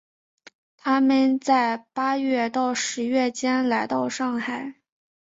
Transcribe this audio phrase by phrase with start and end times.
[0.77, 4.73] 他们在八月到十月间来到上海。